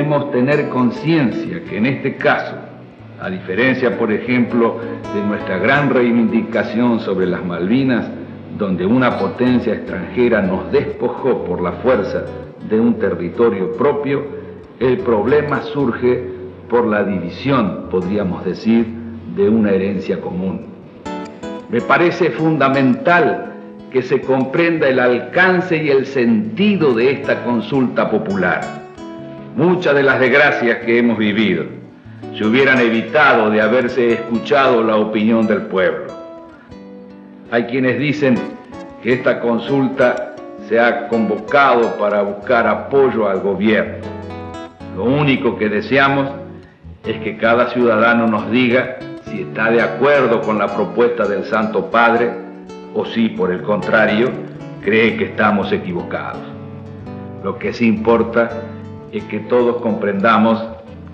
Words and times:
debemos 0.00 0.30
tener 0.30 0.70
conciencia 0.70 1.62
que 1.68 1.76
en 1.76 1.84
este 1.84 2.16
caso, 2.16 2.54
a 3.20 3.28
diferencia, 3.28 3.98
por 3.98 4.10
ejemplo, 4.10 4.78
de 5.14 5.20
nuestra 5.20 5.58
gran 5.58 5.90
reivindicación 5.90 7.00
sobre 7.00 7.26
las 7.26 7.44
Malvinas, 7.44 8.06
donde 8.56 8.86
una 8.86 9.18
potencia 9.18 9.74
extranjera 9.74 10.40
nos 10.40 10.72
despojó 10.72 11.44
por 11.44 11.60
la 11.60 11.72
fuerza 11.72 12.24
de 12.66 12.80
un 12.80 12.98
territorio 12.98 13.72
propio, 13.72 14.24
el 14.78 15.00
problema 15.00 15.60
surge 15.64 16.30
por 16.70 16.86
la 16.86 17.04
división, 17.04 17.88
podríamos 17.90 18.42
decir, 18.42 18.86
de 19.36 19.50
una 19.50 19.70
herencia 19.70 20.18
común. 20.18 20.64
Me 21.68 21.82
parece 21.82 22.30
fundamental 22.30 23.52
que 23.90 24.00
se 24.00 24.22
comprenda 24.22 24.88
el 24.88 24.98
alcance 24.98 25.76
y 25.76 25.90
el 25.90 26.06
sentido 26.06 26.94
de 26.94 27.10
esta 27.12 27.44
consulta 27.44 28.10
popular. 28.10 28.79
Muchas 29.60 29.94
de 29.94 30.02
las 30.02 30.18
desgracias 30.18 30.78
que 30.78 30.96
hemos 30.96 31.18
vivido 31.18 31.66
se 32.34 32.46
hubieran 32.46 32.80
evitado 32.80 33.50
de 33.50 33.60
haberse 33.60 34.14
escuchado 34.14 34.82
la 34.82 34.96
opinión 34.96 35.46
del 35.46 35.64
pueblo. 35.66 36.06
Hay 37.50 37.64
quienes 37.64 37.98
dicen 37.98 38.36
que 39.02 39.12
esta 39.12 39.38
consulta 39.38 40.34
se 40.66 40.80
ha 40.80 41.08
convocado 41.08 41.98
para 41.98 42.22
buscar 42.22 42.66
apoyo 42.66 43.28
al 43.28 43.40
gobierno. 43.40 43.98
Lo 44.96 45.04
único 45.04 45.58
que 45.58 45.68
deseamos 45.68 46.30
es 47.04 47.18
que 47.18 47.36
cada 47.36 47.68
ciudadano 47.68 48.28
nos 48.28 48.50
diga 48.50 48.96
si 49.26 49.42
está 49.42 49.70
de 49.70 49.82
acuerdo 49.82 50.40
con 50.40 50.56
la 50.56 50.74
propuesta 50.74 51.28
del 51.28 51.44
Santo 51.44 51.90
Padre 51.90 52.30
o 52.94 53.04
si, 53.04 53.28
por 53.28 53.52
el 53.52 53.60
contrario, 53.60 54.30
cree 54.82 55.18
que 55.18 55.26
estamos 55.26 55.70
equivocados. 55.70 56.40
Lo 57.44 57.58
que 57.58 57.74
sí 57.74 57.86
importa 57.86 58.48
es 59.12 59.24
que 59.24 59.40
todos 59.40 59.82
comprendamos 59.82 60.62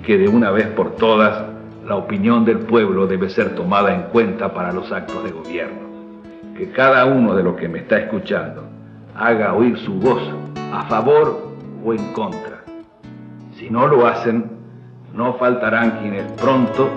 que 0.04 0.18
de 0.18 0.28
una 0.28 0.50
vez 0.50 0.66
por 0.68 0.96
todas 0.96 1.44
la 1.86 1.96
opinión 1.96 2.44
del 2.44 2.60
pueblo 2.60 3.06
debe 3.06 3.30
ser 3.30 3.54
tomada 3.54 3.94
en 3.94 4.02
cuenta 4.04 4.52
para 4.52 4.72
los 4.72 4.90
actos 4.92 5.22
de 5.24 5.30
gobierno. 5.30 5.86
Que 6.56 6.70
cada 6.70 7.04
uno 7.04 7.34
de 7.34 7.42
los 7.42 7.56
que 7.56 7.68
me 7.68 7.78
está 7.78 7.98
escuchando 7.98 8.64
haga 9.14 9.54
oír 9.54 9.78
su 9.78 9.94
voz 9.94 10.22
a 10.72 10.84
favor 10.84 11.54
o 11.84 11.92
en 11.92 12.12
contra. 12.12 12.64
Si 13.56 13.70
no 13.70 13.86
lo 13.86 14.06
hacen, 14.06 14.44
no 15.14 15.34
faltarán 15.34 15.98
quienes 16.00 16.24
pronto 16.32 16.90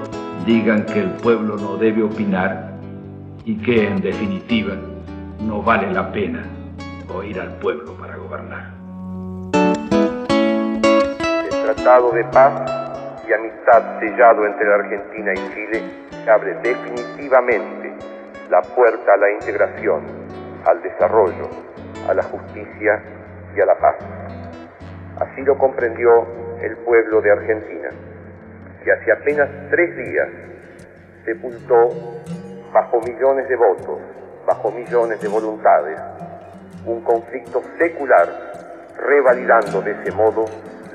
digan 0.45 0.85
que 0.85 1.01
el 1.01 1.09
pueblo 1.11 1.55
no 1.55 1.77
debe 1.77 2.03
opinar 2.03 2.73
y 3.45 3.55
que 3.55 3.87
en 3.87 4.01
definitiva 4.01 4.73
no 5.45 5.61
vale 5.61 5.91
la 5.91 6.11
pena 6.11 6.43
oír 7.13 7.39
al 7.39 7.53
pueblo 7.55 7.93
para 7.93 8.17
gobernar. 8.17 8.78
Tratado 11.79 12.11
de 12.11 12.25
Paz 12.25 12.69
y 13.25 13.31
Amistad 13.31 13.99
sellado 14.01 14.45
entre 14.45 14.67
la 14.67 14.75
Argentina 14.75 15.31
y 15.33 15.53
Chile 15.53 15.83
abre 16.29 16.53
definitivamente 16.55 17.93
la 18.49 18.61
puerta 18.61 19.13
a 19.13 19.17
la 19.17 19.31
integración, 19.31 20.03
al 20.65 20.81
desarrollo, 20.81 21.47
a 22.09 22.13
la 22.13 22.23
justicia 22.23 23.01
y 23.55 23.61
a 23.61 23.65
la 23.65 23.75
paz. 23.79 23.95
Así 25.21 25.41
lo 25.43 25.57
comprendió 25.57 26.27
el 26.61 26.75
pueblo 26.79 27.21
de 27.21 27.31
Argentina, 27.31 27.89
que 28.83 28.91
hace 28.91 29.11
apenas 29.13 29.49
tres 29.69 29.95
días 29.95 30.27
sepultó 31.23 31.91
bajo 32.73 32.99
millones 32.99 33.47
de 33.47 33.55
votos, 33.55 33.99
bajo 34.45 34.69
millones 34.71 35.21
de 35.21 35.29
voluntades, 35.29 35.97
un 36.85 37.01
conflicto 37.05 37.63
secular, 37.77 38.27
revalidando 38.97 39.81
de 39.81 39.91
ese 39.91 40.11
modo 40.11 40.43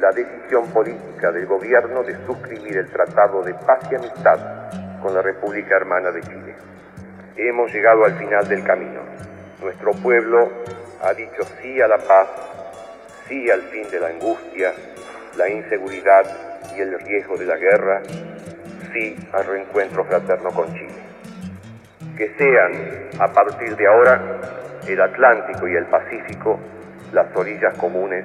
la 0.04 0.12
decisión 0.12 0.70
política 0.70 1.32
del 1.32 1.46
gobierno 1.46 2.02
de 2.02 2.14
suscribir 2.26 2.76
el 2.76 2.90
Tratado 2.90 3.42
de 3.42 3.54
Paz 3.54 3.78
y 3.90 3.94
Amistad 3.94 4.68
con 5.00 5.14
la 5.14 5.22
República 5.22 5.76
Hermana 5.76 6.10
de 6.10 6.20
Chile. 6.20 6.54
Hemos 7.38 7.72
llegado 7.72 8.04
al 8.04 8.12
final 8.18 8.46
del 8.46 8.62
camino. 8.64 9.00
Nuestro 9.62 9.92
pueblo 9.92 10.50
ha 11.02 11.14
dicho 11.14 11.42
sí 11.58 11.80
a 11.80 11.88
la 11.88 11.96
paz, 11.96 12.28
sí 13.26 13.50
al 13.50 13.62
fin 13.62 13.90
de 13.90 13.98
la 13.98 14.08
angustia, 14.08 14.74
la 15.38 15.48
inseguridad 15.48 16.26
y 16.76 16.82
el 16.82 17.00
riesgo 17.00 17.38
de 17.38 17.46
la 17.46 17.56
guerra, 17.56 18.02
sí 18.92 19.16
al 19.32 19.46
reencuentro 19.46 20.04
fraterno 20.04 20.50
con 20.50 20.66
Chile. 20.74 21.02
Que 22.14 22.28
sean, 22.36 23.08
a 23.18 23.32
partir 23.32 23.74
de 23.74 23.86
ahora, 23.86 24.20
el 24.86 25.00
Atlántico 25.00 25.66
y 25.66 25.76
el 25.76 25.86
Pacífico 25.86 26.60
las 27.14 27.34
orillas 27.36 27.72
comunes 27.78 28.24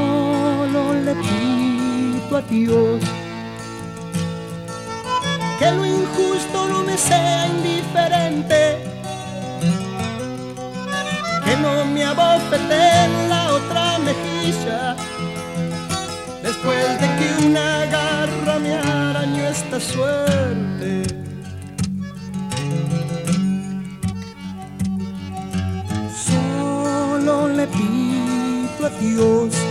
a 1.13 2.41
Dios 2.49 3.01
que 5.59 5.71
lo 5.71 5.85
injusto 5.85 6.67
no 6.69 6.83
me 6.83 6.97
sea 6.97 7.47
indiferente, 7.47 8.79
que 11.45 11.55
no 11.57 11.85
me 11.85 12.03
abofete 12.03 12.81
en 13.05 13.29
la 13.29 13.53
otra 13.53 13.99
mejilla, 13.99 14.95
después 16.41 16.99
de 17.01 17.07
que 17.17 17.45
una 17.45 17.85
garra 17.85 18.57
me 18.59 18.73
arañó 18.73 19.43
esta 19.49 19.79
suerte. 19.79 21.03
Solo 26.25 27.49
le 27.49 27.67
pido 27.67 28.87
a 28.87 28.89
Dios 28.99 29.70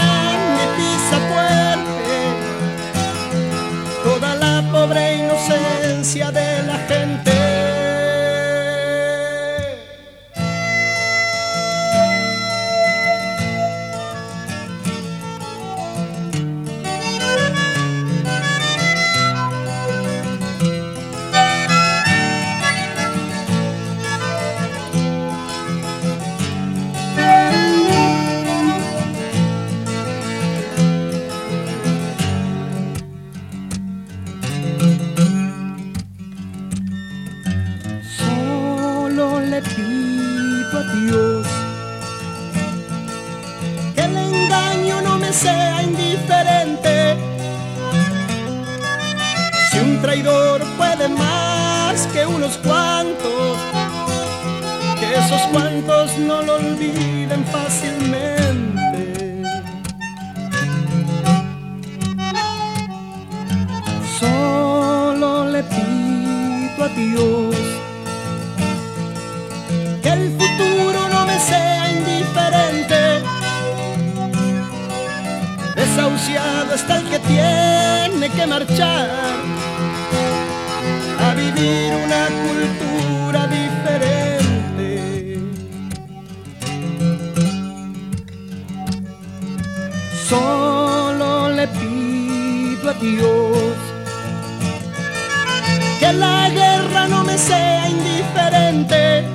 le 39.61 39.69
pido 39.75 40.79
a 40.79 40.83
Dios 40.95 41.47
que 43.95 44.01
el 44.01 44.17
engaño 44.17 45.01
no 45.01 45.17
me 45.17 45.31
sea 45.31 45.83
indiferente. 45.83 47.17
Si 49.71 49.79
un 49.79 50.01
traidor 50.01 50.61
puede 50.77 51.07
más 51.09 52.07
que 52.13 52.25
unos 52.25 52.57
cuantos, 52.57 53.57
que 54.99 55.13
esos 55.13 55.41
cuantos 55.53 56.17
no 56.17 56.41
lo 56.41 56.55
olviden 56.55 57.45
fácilmente. 57.45 59.43
Solo 64.19 65.49
le 65.49 65.63
pido 65.63 66.83
a 66.83 66.87
Dios 66.89 67.40
Desgraciado 76.71 76.75
está 76.75 76.97
el 76.97 77.09
que 77.09 77.19
tiene 77.19 78.29
que 78.29 78.47
marchar 78.47 79.09
a 81.19 81.33
vivir 81.33 81.93
una 82.05 82.27
cultura 82.45 83.47
diferente. 83.47 84.89
Solo 90.29 91.49
le 91.49 91.67
pido 91.67 92.89
a 92.89 92.93
Dios 92.93 93.75
que 95.99 96.13
la 96.13 96.49
guerra 96.49 97.07
no 97.07 97.23
me 97.25 97.37
sea 97.37 97.89
indiferente. 97.89 99.25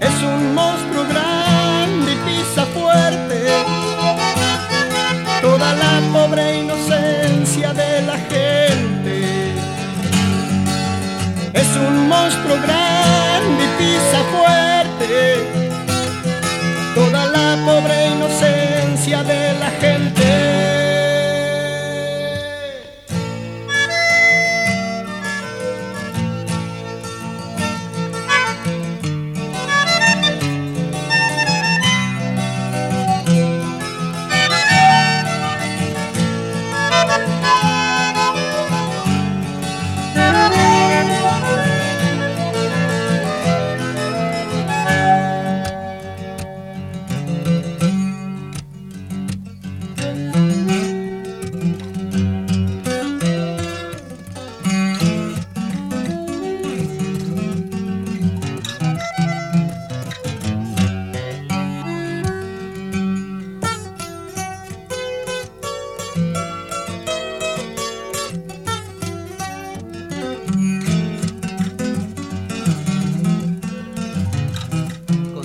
Es 0.00 0.22
un 0.22 0.54
monstruo 0.54 1.04
grande 1.08 2.12
y 2.12 2.16
pisa 2.26 2.64
fuerte 2.66 3.93
Es 12.26 12.34
un 12.36 12.83